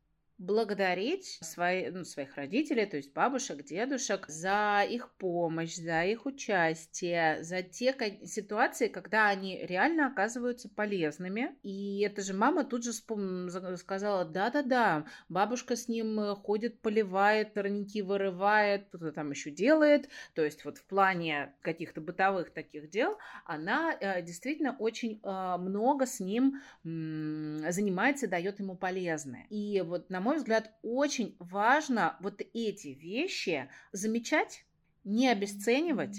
благодарить 0.43 1.39
свои, 1.41 1.89
ну, 1.91 2.05
своих 2.05 2.35
родителей, 2.37 2.87
то 2.87 2.97
есть 2.97 3.13
бабушек, 3.13 3.65
дедушек, 3.65 4.27
за 4.29 4.85
их 4.89 5.11
помощь, 5.13 5.77
за 5.77 6.05
их 6.05 6.27
участие, 6.27 7.43
за 7.43 7.63
те 7.63 7.95
ситуации, 8.25 8.89
когда 8.89 9.29
они 9.29 9.65
реально 9.65 10.09
оказываются 10.09 10.69
полезными. 10.69 11.55
И 11.63 12.01
эта 12.01 12.23
же 12.23 12.35
мама 12.35 12.65
тут 12.65 12.85
же 12.85 12.93
сказала, 12.93 14.25
да-да-да, 14.25 15.07
бабушка 15.29 15.77
с 15.77 15.89
ним 15.89 16.35
ходит, 16.35 16.81
поливает, 16.81 17.55
сорняки 17.55 18.03
вырывает, 18.03 18.89
что-то 18.89 19.13
там 19.13 19.31
еще 19.31 19.51
делает. 19.51 20.09
То 20.35 20.45
есть 20.45 20.65
вот 20.65 20.79
в 20.79 20.85
плане 20.85 21.55
каких-то 21.63 22.01
бытовых 22.01 22.51
таких 22.51 22.91
дел 22.91 23.17
она 23.45 23.95
э, 23.99 24.23
действительно 24.23 24.77
очень 24.79 25.21
э, 25.23 25.57
много 25.59 26.07
с 26.07 26.19
ним 26.19 26.61
э, 26.85 27.71
занимается, 27.71 28.27
дает 28.27 28.59
ему 28.59 28.75
полезное. 28.77 29.47
И 29.49 29.81
вот, 29.83 30.11
на 30.11 30.21
мой 30.21 30.32
взгляд, 30.37 30.73
очень 30.83 31.37
важно 31.39 32.17
вот 32.21 32.41
эти 32.55 32.89
вещи 32.89 33.69
замечать, 33.93 34.65
не 35.05 35.29
обесценивать, 35.29 36.19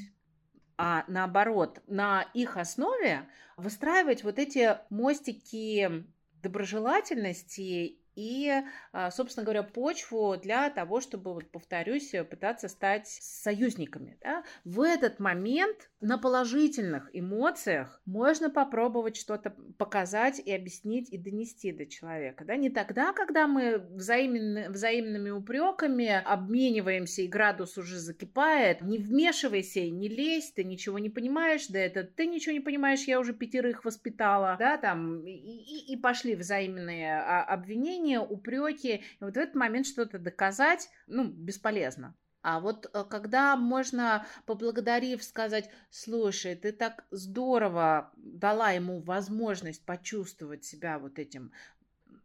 а 0.78 1.06
наоборот, 1.08 1.82
на 1.88 2.24
их 2.34 2.58
основе 2.58 3.28
выстраивать 3.58 4.24
вот 4.24 4.40
эти 4.40 4.78
мостики 4.90 6.06
доброжелательности 6.42 8.00
и, 8.16 8.52
а, 8.92 9.12
собственно 9.12 9.44
говоря, 9.44 9.64
почву 9.64 10.38
для 10.38 10.70
того, 10.70 11.02
чтобы, 11.02 11.34
вот, 11.34 11.52
повторюсь, 11.52 12.12
пытаться 12.30 12.68
стать 12.68 13.08
союзниками. 13.08 14.18
Да? 14.22 14.44
В 14.64 14.82
этот 14.82 15.20
момент 15.20 15.90
на 16.02 16.18
положительных 16.18 17.10
эмоциях 17.14 18.02
можно 18.06 18.50
попробовать 18.50 19.16
что-то 19.16 19.56
показать 19.78 20.40
и 20.40 20.52
объяснить 20.52 21.10
и 21.12 21.18
донести 21.18 21.72
до 21.72 21.86
человека. 21.86 22.46
Да? 22.46 22.56
Не 22.56 22.70
тогда, 22.70 23.14
когда 23.14 23.48
мы 23.48 23.78
взаимно, 23.78 24.70
взаимными 24.70 25.30
упреками 25.30 26.22
обмениваемся 26.24 27.22
и 27.22 27.28
градус 27.28 27.78
уже 27.78 28.00
закипает. 28.00 28.82
Не 28.82 28.98
вмешивайся 28.98 29.90
не 29.90 30.08
лезь, 30.08 30.52
ты 30.52 30.64
ничего 30.64 31.00
не 31.00 31.10
понимаешь, 31.10 31.68
да 31.68 31.80
это 31.80 32.04
ты 32.04 32.28
ничего 32.28 32.54
не 32.54 32.60
понимаешь, 32.60 33.04
я 33.04 33.20
уже 33.20 33.34
пятерых 33.34 33.86
воспитала, 33.86 34.56
да, 34.60 34.78
там, 34.78 35.26
и, 35.26 35.32
и, 35.32 35.94
и 35.94 35.98
пошли 35.98 36.36
взаимные 36.36 37.16
а, 37.16 37.44
обвинения 37.44 38.03
обвинения, 38.04 38.20
упреки. 38.20 38.96
И 38.96 39.02
вот 39.24 39.36
в 39.36 39.38
этот 39.38 39.56
момент 39.56 39.86
что-то 39.86 40.20
доказать, 40.20 40.90
ну, 41.08 41.26
бесполезно. 41.26 42.16
А 42.42 42.60
вот 42.60 42.90
э, 42.94 43.06
когда 43.10 43.56
можно, 43.56 44.26
поблагодарив, 44.46 45.24
сказать, 45.24 45.70
слушай, 45.90 46.56
ты 46.56 46.74
так 46.74 47.06
здорово 47.12 48.12
дала 48.18 48.72
ему 48.72 49.00
возможность 49.02 49.86
почувствовать 49.86 50.66
себя 50.66 51.00
вот 51.00 51.20
этим 51.20 51.54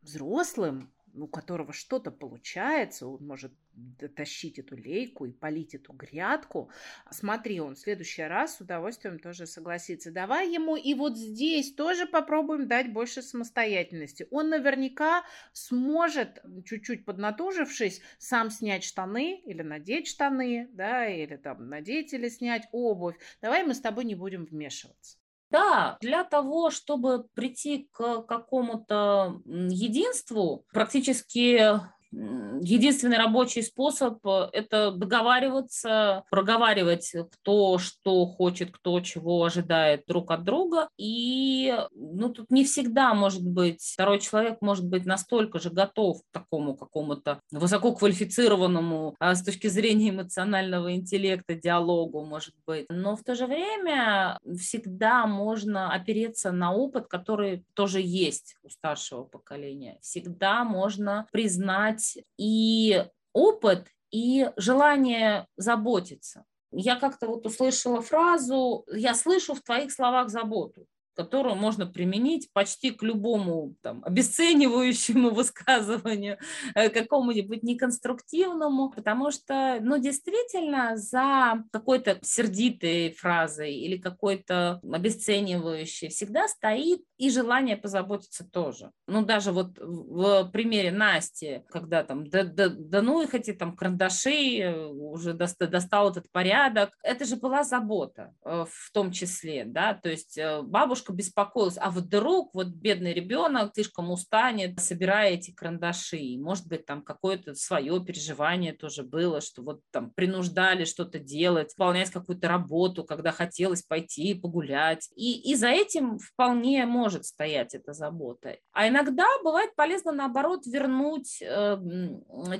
взрослым, 0.02 0.92
у 1.14 1.28
которого 1.28 1.72
что-то 1.72 2.10
получается, 2.10 3.06
он 3.06 3.26
может 3.26 3.52
дотащить 3.98 4.58
эту 4.58 4.76
лейку 4.76 5.24
и 5.26 5.32
полить 5.32 5.74
эту 5.74 5.92
грядку. 5.92 6.70
Смотри, 7.10 7.60
он 7.60 7.74
в 7.74 7.78
следующий 7.78 8.22
раз 8.22 8.56
с 8.56 8.60
удовольствием 8.60 9.18
тоже 9.18 9.46
согласится. 9.46 10.10
Давай 10.10 10.52
ему 10.52 10.76
и 10.76 10.94
вот 10.94 11.16
здесь 11.16 11.74
тоже 11.74 12.06
попробуем 12.06 12.68
дать 12.68 12.92
больше 12.92 13.22
самостоятельности. 13.22 14.26
Он 14.30 14.48
наверняка 14.48 15.24
сможет, 15.52 16.42
чуть-чуть 16.64 17.04
поднатужившись, 17.04 18.02
сам 18.18 18.50
снять 18.50 18.84
штаны 18.84 19.40
или 19.44 19.62
надеть 19.62 20.08
штаны, 20.08 20.68
да, 20.72 21.06
или 21.08 21.36
там 21.36 21.68
надеть 21.68 22.12
или 22.12 22.28
снять 22.28 22.68
обувь. 22.72 23.16
Давай 23.40 23.64
мы 23.64 23.74
с 23.74 23.80
тобой 23.80 24.04
не 24.04 24.14
будем 24.14 24.44
вмешиваться. 24.44 25.18
Да, 25.50 25.96
для 26.02 26.24
того, 26.24 26.70
чтобы 26.70 27.24
прийти 27.34 27.88
к 27.90 28.22
какому-то 28.22 29.40
единству, 29.46 30.66
практически 30.72 31.80
единственный 32.12 33.18
рабочий 33.18 33.62
способ 33.62 34.24
э,– 34.26 34.48
это 34.52 34.90
договариваться, 34.92 36.24
проговаривать, 36.30 37.14
кто 37.32 37.78
что 37.78 38.26
хочет, 38.26 38.70
кто 38.70 39.00
чего 39.00 39.44
ожидает 39.44 40.04
друг 40.06 40.30
от 40.30 40.44
друга. 40.44 40.88
И 40.96 41.76
ну, 41.94 42.30
тут 42.30 42.50
не 42.50 42.64
всегда 42.64 43.14
может 43.14 43.46
быть, 43.46 43.82
второй 43.82 44.20
человек 44.20 44.58
может 44.60 44.86
быть 44.86 45.04
настолько 45.04 45.58
же 45.58 45.70
готов 45.70 46.22
к 46.22 46.24
такому 46.32 46.74
какому-то 46.74 47.40
высококвалифицированному 47.50 49.16
а 49.18 49.34
с 49.34 49.42
точки 49.42 49.66
зрения 49.66 50.10
эмоционального 50.10 50.94
интеллекта 50.94 51.54
диалогу, 51.54 52.24
может 52.24 52.54
быть. 52.66 52.86
Но 52.88 53.16
в 53.16 53.22
то 53.22 53.34
же 53.34 53.46
время 53.46 54.38
всегда 54.58 55.26
можно 55.26 55.92
опереться 55.92 56.52
на 56.52 56.72
опыт, 56.72 57.06
который 57.08 57.64
тоже 57.74 58.00
есть 58.00 58.56
у 58.62 58.70
старшего 58.70 59.24
поколения. 59.24 59.98
Всегда 60.00 60.64
можно 60.64 61.26
признать 61.32 61.97
дать 61.98 62.18
и 62.36 63.04
опыт, 63.32 63.88
и 64.10 64.50
желание 64.56 65.46
заботиться. 65.56 66.44
Я 66.70 66.96
как-то 66.96 67.28
вот 67.28 67.46
услышала 67.46 68.00
фразу 68.02 68.84
«я 68.92 69.14
слышу 69.14 69.54
в 69.54 69.62
твоих 69.62 69.92
словах 69.92 70.28
заботу» 70.28 70.86
которую 71.18 71.56
можно 71.56 71.84
применить 71.84 72.48
почти 72.52 72.92
к 72.92 73.02
любому 73.02 73.74
там, 73.82 74.04
обесценивающему 74.04 75.30
высказыванию, 75.34 76.38
э, 76.76 76.90
какому-нибудь 76.90 77.64
неконструктивному, 77.64 78.90
потому 78.90 79.32
что, 79.32 79.78
ну, 79.80 79.98
действительно, 79.98 80.96
за 80.96 81.64
какой-то 81.72 82.20
сердитой 82.22 83.14
фразой 83.14 83.74
или 83.74 83.96
какой-то 83.96 84.80
обесценивающей 84.88 86.08
всегда 86.08 86.46
стоит 86.46 87.00
и 87.16 87.30
желание 87.30 87.76
позаботиться 87.76 88.48
тоже. 88.48 88.92
Ну, 89.08 89.24
даже 89.24 89.50
вот 89.50 89.76
в 89.76 90.48
примере 90.52 90.92
Насти, 90.92 91.64
когда 91.68 92.04
там, 92.04 92.30
да, 92.30 92.44
да, 92.44 92.68
да 92.68 93.02
ну 93.02 93.22
их 93.22 93.34
эти 93.34 93.52
там 93.52 93.74
карандаши, 93.74 94.60
э, 94.60 94.86
уже 94.86 95.32
достал 95.32 96.12
этот 96.12 96.30
порядок, 96.30 96.90
это 97.02 97.24
же 97.24 97.34
была 97.34 97.64
забота 97.64 98.34
э, 98.44 98.66
в 98.70 98.92
том 98.92 99.10
числе, 99.10 99.64
да, 99.64 99.94
то 99.94 100.08
есть 100.08 100.38
бабушка 100.62 101.07
немножко 101.08 101.12
беспокоилась, 101.12 101.78
а 101.78 101.90
вдруг 101.90 102.54
вот 102.54 102.68
бедный 102.68 103.12
ребенок 103.12 103.72
слишком 103.74 104.10
устанет, 104.10 104.80
собирая 104.80 105.34
эти 105.34 105.52
карандаши. 105.52 106.36
может 106.38 106.66
быть, 106.66 106.86
там 106.86 107.02
какое-то 107.02 107.54
свое 107.54 108.02
переживание 108.04 108.72
тоже 108.72 109.02
было, 109.02 109.40
что 109.40 109.62
вот 109.62 109.80
там 109.90 110.10
принуждали 110.10 110.84
что-то 110.84 111.18
делать, 111.18 111.72
выполнять 111.76 112.10
какую-то 112.10 112.48
работу, 112.48 113.04
когда 113.04 113.32
хотелось 113.32 113.82
пойти 113.82 114.34
погулять. 114.34 115.08
И, 115.16 115.50
и 115.50 115.54
за 115.54 115.68
этим 115.68 116.18
вполне 116.18 116.86
может 116.86 117.24
стоять 117.24 117.74
эта 117.74 117.92
забота. 117.92 118.56
А 118.72 118.88
иногда 118.88 119.26
бывает 119.42 119.74
полезно, 119.76 120.12
наоборот, 120.12 120.66
вернуть 120.66 121.42
э, 121.42 121.78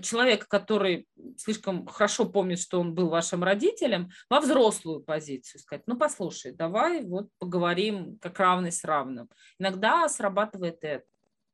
человека, 0.02 0.46
который 0.48 1.06
слишком 1.36 1.86
хорошо 1.86 2.24
помнит, 2.26 2.60
что 2.60 2.80
он 2.80 2.94
был 2.94 3.08
вашим 3.08 3.42
родителем, 3.42 4.10
во 4.30 4.40
взрослую 4.40 5.00
позицию. 5.00 5.60
Сказать, 5.60 5.82
ну, 5.86 5.96
послушай, 5.96 6.52
давай 6.52 7.04
вот 7.04 7.28
поговорим 7.38 8.18
как 8.28 8.38
равный 8.40 8.72
с 8.72 8.84
равным. 8.84 9.28
Иногда 9.58 10.08
срабатывает 10.08 10.78
это. 10.82 11.06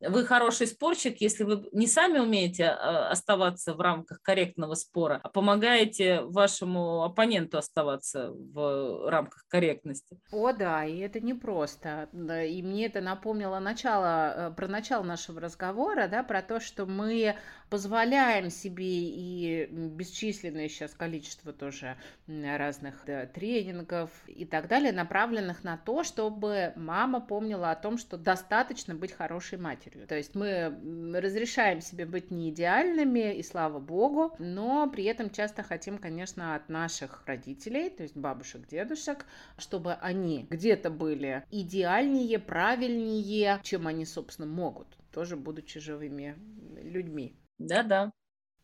Вы 0.08 0.25
хороший 0.25 0.66
спорщик, 0.66 1.20
если 1.20 1.44
вы 1.44 1.68
не 1.73 1.87
сами 1.87 2.18
умеете 2.18 2.66
а, 2.66 3.11
оставаться 3.11 3.75
в 3.75 3.80
рамках 3.80 4.20
корректного 4.23 4.75
спора, 4.75 5.20
а 5.23 5.28
помогаете 5.28 6.20
вашему 6.23 7.02
оппоненту 7.02 7.58
оставаться 7.58 8.30
в 8.32 9.11
рамках 9.11 9.46
корректности. 9.49 10.18
О, 10.30 10.52
да, 10.52 10.84
и 10.84 10.99
это 10.99 11.20
непросто. 11.20 12.08
И 12.12 12.62
мне 12.62 12.87
это 12.87 13.00
напомнило 13.00 13.58
начало, 13.58 14.50
э, 14.50 14.54
про 14.54 14.68
начало 14.68 15.02
нашего 15.02 15.40
разговора, 15.40 16.08
да, 16.08 16.23
про 16.23 16.42
то, 16.42 16.61
что 16.61 16.87
мы 16.87 17.37
позволяем 17.70 18.50
себе 18.50 18.84
и 18.84 19.66
бесчисленное 19.70 20.68
сейчас 20.68 20.94
количество 20.94 21.52
тоже 21.52 21.96
разных 22.26 23.02
да, 23.06 23.26
тренингов 23.26 24.11
и 24.26 24.44
так 24.44 24.68
далее, 24.68 24.92
направленных 24.92 25.64
на 25.64 25.76
то, 25.76 26.04
чтобы 26.04 26.73
мама 26.76 27.20
помнила 27.20 27.70
о 27.70 27.76
том, 27.76 27.99
что 27.99 28.16
достаточно 28.16 28.94
быть 28.94 29.12
хорошей 29.12 29.58
матерью. 29.58 29.93
То 30.08 30.16
есть 30.16 30.34
мы 30.34 31.20
разрешаем 31.20 31.80
себе 31.80 32.06
быть 32.06 32.30
не 32.30 32.50
идеальными, 32.50 33.34
и 33.34 33.42
слава 33.42 33.78
богу, 33.78 34.34
но 34.38 34.90
при 34.90 35.04
этом 35.04 35.30
часто 35.30 35.62
хотим, 35.62 35.98
конечно, 35.98 36.54
от 36.54 36.68
наших 36.68 37.22
родителей, 37.26 37.90
то 37.90 38.02
есть 38.02 38.16
бабушек, 38.16 38.66
дедушек, 38.68 39.26
чтобы 39.56 39.94
они 39.94 40.46
где-то 40.50 40.90
были 40.90 41.44
идеальнее, 41.50 42.38
правильнее, 42.38 43.60
чем 43.62 43.86
они, 43.86 44.04
собственно, 44.04 44.48
могут, 44.48 44.88
тоже 45.12 45.36
будучи 45.36 45.80
живыми 45.80 46.36
людьми. 46.82 47.36
Да-да. 47.58 48.12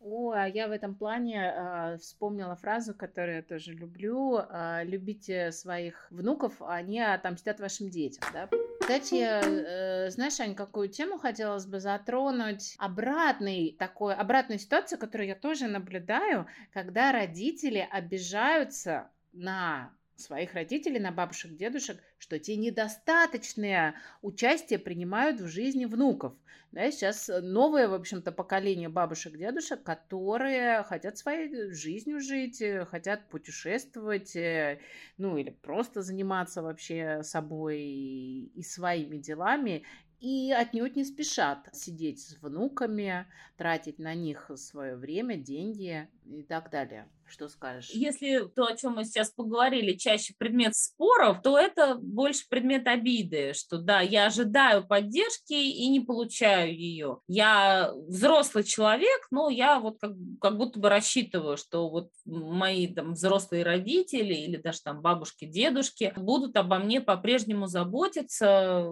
О, 0.03 0.31
а 0.31 0.47
я 0.47 0.67
в 0.67 0.71
этом 0.71 0.95
плане 0.95 1.53
э, 1.55 1.97
вспомнила 1.97 2.55
фразу, 2.55 2.95
которую 2.95 3.37
я 3.37 3.41
тоже 3.43 3.73
люблю. 3.73 4.39
Э, 4.39 4.81
любите 4.83 5.51
своих 5.51 6.07
внуков, 6.09 6.55
они 6.59 6.99
отомстят 6.99 7.59
вашим 7.59 7.89
детям. 7.89 8.23
Да? 8.33 8.49
Кстати, 8.79 9.21
э, 9.21 10.09
знаешь, 10.09 10.39
Ань, 10.39 10.55
какую 10.55 10.89
тему 10.89 11.19
хотелось 11.19 11.67
бы 11.67 11.79
затронуть? 11.79 12.75
Обратный 12.79 13.75
такой, 13.77 14.15
обратную 14.15 14.57
ситуацию, 14.57 14.97
которую 14.97 15.27
я 15.27 15.35
тоже 15.35 15.67
наблюдаю, 15.67 16.47
когда 16.73 17.11
родители 17.11 17.87
обижаются 17.91 19.07
на 19.33 19.91
своих 20.21 20.53
родителей, 20.53 20.99
на 20.99 21.11
бабушек, 21.11 21.55
дедушек, 21.55 21.97
что 22.17 22.39
те 22.39 22.55
недостаточное 22.55 23.95
участие 24.21 24.79
принимают 24.79 25.41
в 25.41 25.47
жизни 25.47 25.85
внуков. 25.85 26.33
Да, 26.71 26.89
сейчас 26.89 27.29
новое, 27.41 27.89
в 27.89 27.93
общем-то, 27.93 28.31
поколение 28.31 28.87
бабушек, 28.87 29.35
дедушек, 29.35 29.83
которые 29.83 30.83
хотят 30.83 31.17
своей 31.17 31.71
жизнью 31.71 32.21
жить, 32.21 32.63
хотят 32.89 33.27
путешествовать, 33.27 34.35
э, 34.37 34.79
ну 35.17 35.37
или 35.37 35.49
просто 35.49 36.01
заниматься 36.01 36.61
вообще 36.61 37.23
собой 37.23 37.81
и 37.81 38.63
своими 38.63 39.17
делами, 39.17 39.83
и 40.21 40.53
отнюдь 40.55 40.95
не 40.95 41.03
спешат 41.03 41.67
сидеть 41.73 42.21
с 42.21 42.37
внуками, 42.41 43.25
тратить 43.57 43.97
на 43.97 44.13
них 44.13 44.51
свое 44.55 44.95
время, 44.95 45.35
деньги 45.35 46.07
и 46.25 46.43
так 46.43 46.69
далее. 46.69 47.09
Что 47.31 47.47
скажешь? 47.47 47.91
Если 47.91 48.45
то, 48.53 48.65
о 48.65 48.75
чем 48.75 48.95
мы 48.95 49.05
сейчас 49.05 49.31
поговорили, 49.31 49.93
чаще 49.93 50.33
предмет 50.37 50.75
споров, 50.75 51.41
то 51.41 51.57
это 51.57 51.95
больше 51.95 52.43
предмет 52.49 52.87
обиды, 52.87 53.53
что 53.53 53.77
да, 53.77 54.01
я 54.01 54.25
ожидаю 54.25 54.85
поддержки 54.85 55.53
и 55.53 55.87
не 55.87 56.01
получаю 56.01 56.75
ее. 56.75 57.19
Я 57.29 57.93
взрослый 58.07 58.65
человек, 58.65 59.27
но 59.31 59.49
я 59.49 59.79
вот 59.79 59.97
как, 60.01 60.11
как 60.41 60.57
будто 60.57 60.77
бы 60.79 60.89
рассчитываю, 60.89 61.55
что 61.55 61.89
вот 61.89 62.09
мои 62.25 62.87
там 62.87 63.13
взрослые 63.13 63.63
родители 63.63 64.33
или 64.33 64.57
даже 64.57 64.81
там 64.81 65.01
бабушки, 65.01 65.45
дедушки 65.45 66.11
будут 66.17 66.57
обо 66.57 66.79
мне 66.79 66.99
по-прежнему 66.99 67.67
заботиться, 67.67 68.91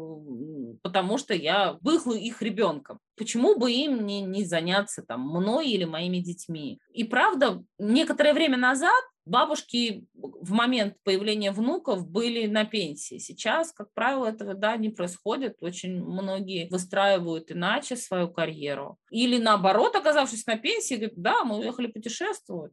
потому 0.82 1.18
что 1.18 1.34
я 1.34 1.74
был 1.82 2.00
их 2.14 2.42
ребенком. 2.42 3.00
Почему 3.18 3.58
бы 3.58 3.70
им 3.70 4.06
не, 4.06 4.22
не 4.22 4.46
заняться 4.46 5.02
там 5.02 5.20
мной 5.28 5.68
или 5.68 5.84
моими 5.84 6.20
детьми? 6.20 6.80
И 6.94 7.04
правда, 7.04 7.62
некоторое 8.30 8.34
время 8.34 8.58
назад 8.58 9.04
бабушки 9.26 10.08
в 10.14 10.52
момент 10.52 10.96
появления 11.04 11.52
внуков 11.52 12.10
были 12.10 12.48
на 12.48 12.66
пенсии. 12.66 13.20
Сейчас, 13.20 13.72
как 13.72 13.94
правило, 13.94 14.26
этого 14.26 14.54
да, 14.54 14.76
не 14.78 14.90
происходит. 14.90 15.58
Очень 15.62 16.04
многие 16.04 16.68
выстраивают 16.70 17.52
иначе 17.52 17.96
свою 17.96 18.30
карьеру. 18.30 18.98
Или 19.12 19.38
наоборот, 19.38 19.96
оказавшись 19.96 20.48
на 20.48 20.58
пенсии, 20.58 20.96
говорят, 20.96 21.14
да, 21.18 21.44
мы 21.44 21.60
уехали 21.60 21.88
путешествовать. 21.88 22.72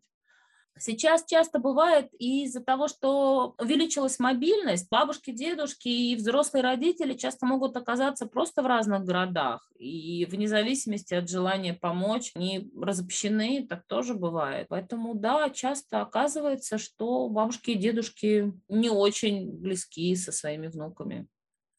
Сейчас 0.78 1.24
часто 1.24 1.58
бывает 1.58 2.12
из-за 2.18 2.60
того, 2.60 2.86
что 2.86 3.54
увеличилась 3.58 4.18
мобильность, 4.18 4.88
бабушки, 4.90 5.30
дедушки 5.30 5.88
и 5.88 6.16
взрослые 6.16 6.62
родители 6.62 7.14
часто 7.14 7.46
могут 7.46 7.76
оказаться 7.76 8.26
просто 8.26 8.62
в 8.62 8.66
разных 8.66 9.04
городах. 9.04 9.70
И 9.78 10.26
вне 10.26 10.48
зависимости 10.48 11.14
от 11.14 11.30
желания 11.30 11.72
помочь, 11.72 12.32
они 12.34 12.70
разобщены, 12.78 13.66
так 13.66 13.86
тоже 13.86 14.14
бывает. 14.14 14.66
Поэтому 14.68 15.14
да, 15.14 15.48
часто 15.48 16.02
оказывается, 16.02 16.76
что 16.76 17.28
бабушки 17.30 17.70
и 17.70 17.78
дедушки 17.78 18.52
не 18.68 18.90
очень 18.90 19.52
близки 19.52 20.14
со 20.14 20.30
своими 20.30 20.66
внуками. 20.66 21.26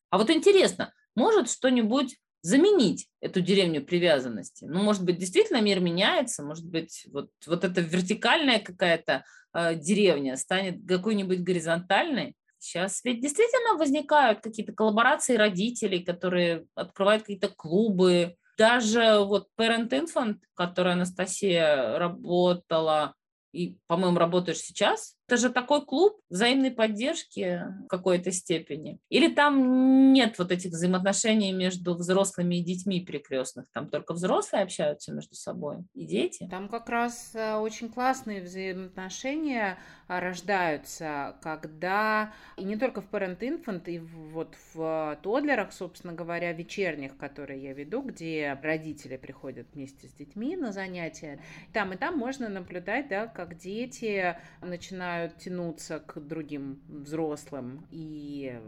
А 0.10 0.18
вот 0.18 0.32
интересно, 0.32 0.94
может 1.16 1.52
что-нибудь 1.52 2.18
заменить 2.42 3.08
эту 3.20 3.42
деревню 3.42 3.84
привязанности. 3.84 4.66
Ну, 4.66 4.84
может 4.84 5.04
быть, 5.04 5.18
действительно 5.18 5.62
мир 5.62 5.80
меняется, 5.80 6.44
может 6.44 6.66
быть, 6.66 7.06
вот, 7.12 7.30
вот 7.46 7.64
эта 7.64 7.82
вертикальная 7.82 8.60
какая-то 8.60 9.24
э, 9.54 9.76
деревня 9.76 10.38
станет 10.38 10.88
какой-нибудь 10.88 11.42
горизонтальной. 11.42 12.36
Сейчас 12.60 13.04
ведь 13.04 13.22
действительно 13.22 13.78
возникают 13.78 14.42
какие-то 14.42 14.74
коллаборации 14.74 15.36
родителей, 15.36 16.04
которые 16.04 16.66
открывают 16.76 17.24
какие-то 17.24 17.50
клубы. 17.50 18.36
Даже 18.58 19.20
вот 19.20 19.48
Parent 19.60 19.90
Infant, 19.90 20.38
которая 20.56 20.94
Анастасия 20.94 21.98
работала, 22.00 23.14
и, 23.52 23.78
по-моему, 23.88 24.18
работаешь 24.18 24.60
сейчас, 24.60 25.17
это 25.28 25.38
же 25.38 25.50
такой 25.50 25.86
клуб 25.86 26.22
взаимной 26.30 26.72
поддержки 26.72 27.62
в 27.84 27.88
какой-то 27.88 28.32
степени. 28.32 29.00
Или 29.10 29.28
там 29.34 30.14
нет 30.14 30.40
вот 30.40 30.52
этих 30.52 30.72
взаимоотношений 30.72 31.52
между 31.52 31.96
взрослыми 31.96 32.56
и 32.56 32.64
детьми 32.64 33.04
перекрестных? 33.04 33.66
Там 33.74 33.90
только 33.90 34.14
взрослые 34.14 34.64
общаются 34.64 35.14
между 35.14 35.36
собой 35.36 35.84
и 35.94 36.06
дети? 36.06 36.48
Там 36.50 36.70
как 36.70 36.88
раз 36.88 37.32
э, 37.36 37.56
очень 37.56 37.90
классные 37.90 38.42
взаимоотношения 38.42 39.78
а, 40.08 40.22
рождаются, 40.22 41.36
когда 41.42 42.34
и 42.56 42.64
не 42.64 42.78
только 42.78 43.02
в 43.02 43.10
Parent 43.12 43.40
Infant, 43.40 43.90
и 43.90 44.00
вот 44.00 44.56
в 44.74 45.20
тодлерах, 45.22 45.74
собственно 45.74 46.14
говоря, 46.14 46.54
вечерних, 46.54 47.18
которые 47.18 47.62
я 47.62 47.74
веду, 47.74 48.02
где 48.02 48.58
родители 48.64 49.18
приходят 49.18 49.68
вместе 49.74 50.08
с 50.08 50.14
детьми 50.14 50.56
на 50.56 50.72
занятия. 50.72 51.42
Там 51.74 51.92
и 51.92 51.98
там 51.98 52.18
можно 52.18 52.48
наблюдать, 52.48 53.10
да, 53.10 53.28
как 53.28 53.58
дети 53.58 54.38
начинают 54.62 55.17
начинают 55.18 55.38
тянуться 55.38 56.00
к 56.00 56.20
другим 56.20 56.80
взрослым, 56.88 57.86
и 57.92 58.60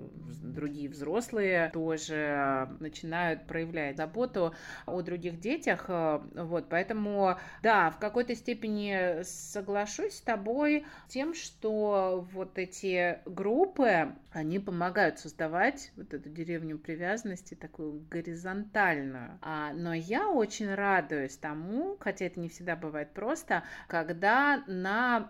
другие 0.42 0.90
взрослые 0.90 1.70
тоже 1.74 2.70
начинают 2.80 3.46
проявлять 3.46 3.98
заботу 3.98 4.54
о 4.86 5.02
других 5.02 5.40
детях. 5.40 5.86
Вот, 5.88 6.68
поэтому, 6.70 7.38
да, 7.62 7.92
в 7.92 8.00
какой-то 8.00 8.36
степени 8.36 9.22
соглашусь 9.24 10.16
с 10.16 10.22
тобой 10.22 10.86
тем, 11.08 11.34
что 11.34 12.28
вот 12.34 12.58
эти 12.58 13.20
группы, 13.26 14.14
они 14.32 14.60
помогают 14.60 15.20
создавать 15.20 15.92
вот 15.96 16.14
эту 16.14 16.30
деревню 16.30 16.78
привязанности 16.78 17.56
такую 17.56 18.02
горизонтальную. 18.10 19.40
А, 19.42 19.74
но 19.74 19.94
я 19.94 20.30
очень 20.30 20.74
радуюсь 20.74 21.38
тому, 21.38 21.98
хотя 22.00 22.26
это 22.26 22.40
не 22.40 22.50
всегда 22.50 22.76
бывает 22.76 23.14
просто, 23.14 23.64
когда 23.88 24.64
на 24.68 25.30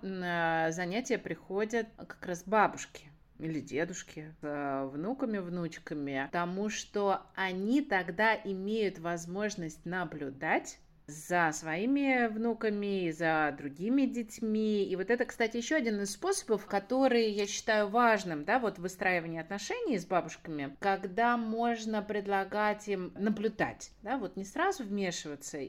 занятия 0.72 1.00
занятия 1.00 1.18
приходят 1.18 1.88
как 1.98 2.26
раз 2.26 2.44
бабушки 2.44 3.10
или 3.38 3.60
дедушки 3.60 4.36
с 4.42 4.90
внуками, 4.92 5.38
внучками, 5.38 6.26
потому 6.32 6.70
что 6.70 7.22
они 7.36 7.82
тогда 7.82 8.36
имеют 8.36 9.00
возможность 9.00 9.86
наблюдать 9.86 10.80
за 11.10 11.52
своими 11.52 12.28
внуками, 12.28 13.12
за 13.12 13.54
другими 13.58 14.06
детьми. 14.06 14.84
И 14.86 14.96
вот 14.96 15.10
это, 15.10 15.26
кстати, 15.26 15.58
еще 15.58 15.76
один 15.76 16.02
из 16.02 16.12
способов, 16.12 16.66
который 16.66 17.32
я 17.32 17.48
считаю 17.48 17.90
важным, 17.90 18.46
да, 18.46 18.60
вот 18.60 18.80
выстраивание 18.80 19.42
отношений 19.42 19.98
с 19.98 20.06
бабушками, 20.06 20.76
когда 20.80 21.38
можно 21.38 22.02
предлагать 22.02 22.88
им 22.88 23.12
наблюдать, 23.16 23.92
да, 24.02 24.18
вот 24.18 24.36
не 24.36 24.46
сразу 24.46 24.84
вмешиваться, 24.84 25.60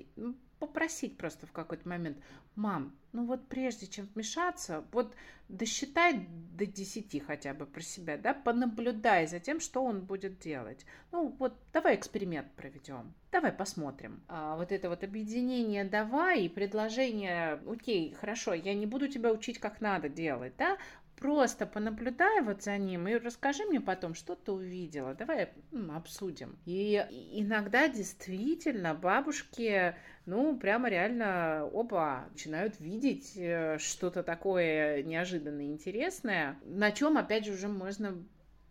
попросить 0.61 1.17
просто 1.17 1.47
в 1.47 1.53
какой-то 1.53 1.89
момент, 1.89 2.19
мам, 2.55 2.95
ну 3.13 3.25
вот 3.25 3.49
прежде 3.49 3.87
чем 3.89 4.09
вмешаться, 4.15 4.85
вот 4.93 5.17
досчитай 5.49 6.29
до 6.57 6.67
10 6.67 7.25
хотя 7.25 7.55
бы 7.55 7.67
про 7.67 7.81
себя, 7.81 8.17
да, 8.17 8.35
понаблюдай 8.35 9.27
за 9.27 9.41
тем, 9.41 9.59
что 9.59 9.83
он 9.83 10.03
будет 10.03 10.39
делать. 10.39 10.87
Ну 11.11 11.35
вот 11.39 11.55
давай 11.73 11.97
эксперимент 11.97 12.53
проведем, 12.53 13.13
давай 13.33 13.51
посмотрим. 13.51 14.23
А 14.29 14.57
вот 14.57 14.71
это 14.71 14.89
вот 14.89 15.03
объединение 15.03 15.85
давай 15.85 16.45
и 16.45 16.49
предложение, 16.49 17.61
окей, 17.67 18.15
хорошо, 18.15 18.55
я 18.55 18.75
не 18.75 18.87
буду 18.87 19.09
тебя 19.09 19.33
учить, 19.33 19.59
как 19.59 19.81
надо 19.81 20.09
делать, 20.09 20.53
да, 20.57 20.77
Просто 21.21 21.67
понаблюдай 21.67 22.41
вот 22.41 22.63
за 22.63 22.79
ним 22.79 23.07
и 23.07 23.15
расскажи 23.17 23.65
мне 23.67 23.79
потом, 23.79 24.15
что 24.15 24.35
ты 24.35 24.53
увидела. 24.53 25.15
Давай 25.15 25.51
ну, 25.71 25.95
обсудим. 25.95 26.59
И 26.65 26.97
иногда 27.33 27.89
действительно 27.89 28.95
бабушки, 28.95 29.95
ну, 30.25 30.59
прямо 30.59 30.89
реально 30.89 31.69
оба 31.73 32.25
начинают 32.33 32.81
видеть 32.81 33.35
э, 33.37 33.77
что-то 33.79 34.23
такое 34.23 35.03
неожиданное, 35.03 35.67
интересное, 35.67 36.59
на 36.65 36.91
чем, 36.91 37.19
опять 37.19 37.45
же, 37.45 37.53
уже 37.53 37.69
можно 37.69 38.17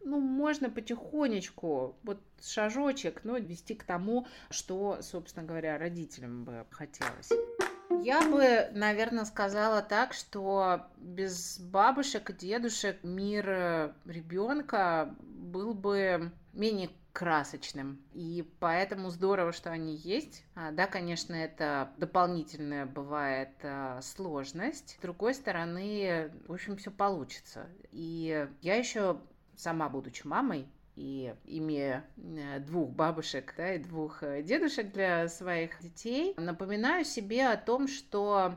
ну, 0.03 0.19
можно 0.19 0.69
потихонечку, 0.69 1.97
вот 2.03 2.19
шажочек, 2.41 3.23
но 3.23 3.37
вести 3.37 3.75
к 3.75 3.83
тому, 3.83 4.27
что, 4.49 4.99
собственно 5.01 5.45
говоря, 5.45 5.77
родителям 5.77 6.45
бы 6.45 6.65
хотелось. 6.71 7.29
Я 8.03 8.21
бы, 8.21 8.69
наверное, 8.73 9.25
сказала 9.25 9.81
так, 9.81 10.13
что 10.13 10.87
без 10.97 11.59
бабушек 11.59 12.29
и 12.29 12.33
дедушек 12.33 13.03
мир 13.03 13.49
э, 13.49 13.93
ребенка 14.05 15.15
был 15.19 15.73
бы 15.73 16.31
менее 16.53 16.89
красочным. 17.13 18.01
И 18.13 18.49
поэтому 18.59 19.09
здорово, 19.09 19.51
что 19.51 19.71
они 19.71 19.95
есть. 19.95 20.45
А, 20.55 20.71
да, 20.71 20.87
конечно, 20.87 21.33
это 21.33 21.91
дополнительная 21.97 22.85
бывает 22.85 23.51
а, 23.63 24.01
сложность. 24.01 24.95
С 24.97 25.01
другой 25.01 25.33
стороны, 25.33 26.31
в 26.47 26.53
общем, 26.53 26.77
все 26.77 26.91
получится. 26.91 27.67
И 27.91 28.47
я 28.61 28.75
еще 28.75 29.19
сама, 29.57 29.89
будучи 29.89 30.25
мамой, 30.25 30.67
и 30.99 31.33
имея 31.45 32.05
э, 32.17 32.59
двух 32.59 32.89
бабушек 32.89 33.53
да, 33.55 33.73
и 33.73 33.79
двух 33.79 34.21
э, 34.21 34.43
дедушек 34.43 34.91
для 34.91 35.29
своих 35.29 35.81
детей, 35.81 36.33
напоминаю 36.37 37.05
себе 37.05 37.47
о 37.47 37.57
том, 37.57 37.87
что 37.87 38.55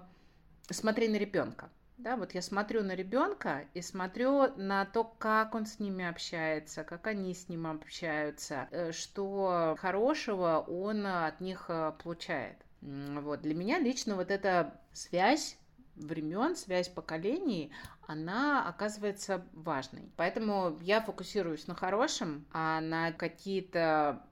смотри 0.69 1.09
на 1.09 1.17
ребенка. 1.17 1.71
Да, 1.99 2.17
вот 2.17 2.35
я 2.35 2.43
смотрю 2.43 2.83
на 2.83 2.97
ребенка 2.97 3.65
и 3.75 3.81
смотрю 3.81 4.49
на 4.57 4.85
то, 4.87 5.05
как 5.05 5.55
он 5.55 5.67
с 5.67 5.79
ними 5.79 6.05
общается, 6.05 6.83
как 6.83 7.07
они 7.07 7.33
с 7.33 7.49
ним 7.49 7.69
общаются, 7.69 8.67
э, 8.73 8.91
что 8.91 9.77
хорошего 9.79 10.65
он 10.67 11.07
от 11.07 11.41
них 11.41 11.71
получает. 12.03 12.57
Вот. 12.81 13.43
Для 13.43 13.55
меня 13.55 13.79
лично 13.79 14.17
вот 14.17 14.33
эта 14.33 14.81
связь 14.93 15.57
времен, 15.97 16.57
связь 16.57 16.89
поколений, 16.89 17.71
она 18.07 18.69
оказывается 18.69 19.45
важной. 19.53 20.11
Поэтому 20.17 20.79
я 20.83 21.01
фокусируюсь 21.01 21.67
на 21.67 21.75
хорошем, 21.75 22.45
а 22.53 22.81
на 22.81 23.13
какие-то 23.13 24.23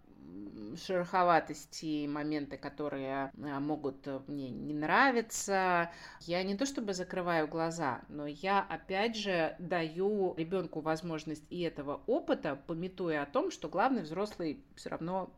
шероховатости, 0.76 2.06
моменты, 2.06 2.56
которые 2.56 3.32
а, 3.42 3.60
могут 3.60 4.06
э, 4.06 4.20
мне 4.26 4.50
не 4.50 4.74
нравиться. 4.74 5.90
Я 6.20 6.42
не 6.42 6.56
то 6.56 6.66
чтобы 6.66 6.94
закрываю 6.94 7.48
глаза, 7.48 8.02
но 8.08 8.26
я 8.26 8.60
опять 8.60 9.16
же 9.16 9.56
даю 9.58 10.34
ребенку 10.36 10.80
возможность 10.80 11.44
и 11.50 11.60
этого 11.62 12.02
опыта, 12.06 12.58
пометуя 12.66 13.22
о 13.22 13.26
том, 13.26 13.50
что 13.50 13.68
главный 13.68 14.02
взрослый 14.02 14.64
все 14.76 14.90
равно 14.90 15.32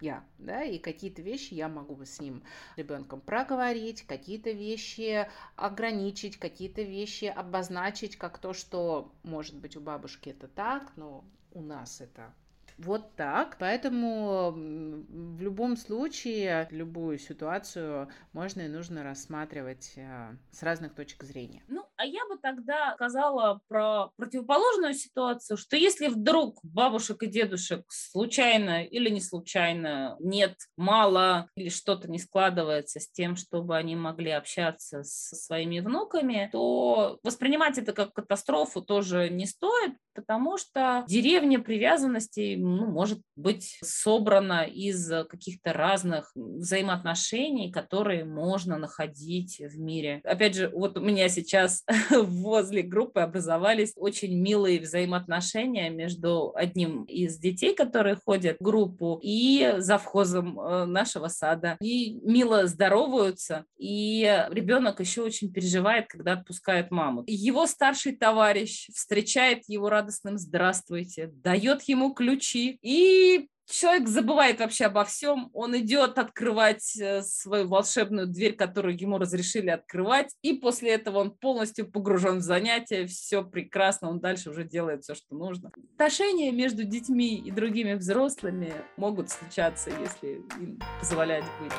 я, 0.00 0.24
да, 0.38 0.62
и 0.62 0.78
какие-то 0.78 1.22
вещи 1.22 1.54
я 1.54 1.68
могу 1.68 2.04
с 2.04 2.20
ним, 2.20 2.42
ребенком 2.76 3.20
проговорить, 3.20 4.02
какие-то 4.02 4.50
вещи 4.50 5.28
ограничить, 5.56 6.36
какие-то 6.38 6.82
вещи 6.82 7.26
обозначить, 7.26 8.16
как 8.16 8.38
то, 8.38 8.52
что, 8.52 9.12
может 9.22 9.56
быть, 9.56 9.76
у 9.76 9.80
бабушки 9.80 10.30
это 10.30 10.48
так, 10.48 10.92
но 10.96 11.24
у 11.52 11.62
нас 11.62 12.00
это 12.00 12.32
вот 12.78 13.14
так. 13.16 13.56
Поэтому 13.58 14.52
в 14.52 15.40
любом 15.40 15.76
случае 15.76 16.68
любую 16.70 17.18
ситуацию 17.18 18.08
можно 18.32 18.62
и 18.62 18.68
нужно 18.68 19.02
рассматривать 19.02 19.92
э, 19.96 20.36
с 20.50 20.62
разных 20.62 20.94
точек 20.94 21.22
зрения. 21.24 21.62
Ну, 21.68 21.85
а 21.96 22.04
я 22.04 22.26
бы 22.28 22.38
тогда 22.40 22.94
сказала 22.94 23.60
про 23.68 24.10
противоположную 24.16 24.94
ситуацию, 24.94 25.56
что 25.56 25.76
если 25.76 26.08
вдруг 26.08 26.58
бабушек 26.62 27.22
и 27.22 27.26
дедушек 27.26 27.84
случайно 27.88 28.84
или 28.84 29.08
не 29.08 29.20
случайно 29.20 30.16
нет, 30.20 30.56
мало 30.76 31.48
или 31.56 31.68
что-то 31.68 32.10
не 32.10 32.18
складывается 32.18 33.00
с 33.00 33.10
тем, 33.10 33.36
чтобы 33.36 33.76
они 33.76 33.96
могли 33.96 34.30
общаться 34.30 35.02
со 35.02 35.36
своими 35.36 35.80
внуками, 35.80 36.48
то 36.52 37.18
воспринимать 37.22 37.78
это 37.78 37.92
как 37.92 38.12
катастрофу 38.12 38.82
тоже 38.82 39.30
не 39.30 39.46
стоит, 39.46 39.94
потому 40.14 40.58
что 40.58 41.04
деревня 41.08 41.60
привязанностей 41.60 42.56
ну, 42.56 42.86
может 42.86 43.20
быть 43.36 43.78
собрана 43.82 44.64
из 44.64 45.08
каких-то 45.28 45.72
разных 45.72 46.30
взаимоотношений, 46.34 47.70
которые 47.70 48.24
можно 48.24 48.78
находить 48.78 49.58
в 49.58 49.78
мире. 49.78 50.20
Опять 50.24 50.56
же, 50.56 50.68
вот 50.68 50.98
у 50.98 51.00
меня 51.00 51.28
сейчас 51.28 51.82
возле 52.10 52.82
группы 52.82 53.20
образовались 53.20 53.92
очень 53.96 54.36
милые 54.36 54.80
взаимоотношения 54.80 55.90
между 55.90 56.52
одним 56.54 57.04
из 57.04 57.38
детей, 57.38 57.74
которые 57.74 58.16
ходят 58.16 58.56
в 58.58 58.64
группу, 58.64 59.20
и 59.22 59.74
завхозом 59.78 60.58
э, 60.58 60.84
нашего 60.86 61.28
сада. 61.28 61.76
И 61.80 62.18
мило 62.22 62.66
здороваются, 62.66 63.64
и 63.78 64.46
ребенок 64.50 65.00
еще 65.00 65.22
очень 65.22 65.52
переживает, 65.52 66.08
когда 66.08 66.32
отпускает 66.32 66.90
маму. 66.90 67.24
Его 67.26 67.66
старший 67.66 68.16
товарищ 68.16 68.88
встречает 68.92 69.64
его 69.68 69.88
радостным 69.88 70.38
«здравствуйте», 70.38 71.30
дает 71.32 71.82
ему 71.82 72.12
ключи 72.14 72.78
и 72.82 73.48
человек 73.66 74.08
забывает 74.08 74.60
вообще 74.60 74.86
обо 74.86 75.04
всем, 75.04 75.50
он 75.52 75.76
идет 75.76 76.18
открывать 76.18 76.96
э, 76.98 77.22
свою 77.22 77.66
волшебную 77.68 78.26
дверь, 78.26 78.54
которую 78.54 78.98
ему 78.98 79.18
разрешили 79.18 79.70
открывать, 79.70 80.34
и 80.42 80.54
после 80.54 80.92
этого 80.92 81.18
он 81.18 81.32
полностью 81.32 81.90
погружен 81.90 82.38
в 82.38 82.42
занятия, 82.42 83.06
все 83.06 83.44
прекрасно, 83.44 84.08
он 84.08 84.20
дальше 84.20 84.50
уже 84.50 84.64
делает 84.64 85.02
все, 85.02 85.14
что 85.14 85.34
нужно. 85.34 85.72
Отношения 85.94 86.52
между 86.52 86.84
детьми 86.84 87.36
и 87.36 87.50
другими 87.50 87.94
взрослыми 87.94 88.72
могут 88.96 89.30
случаться, 89.30 89.90
если 89.90 90.42
им 90.60 90.80
позволять 91.00 91.44
быть. 91.60 91.72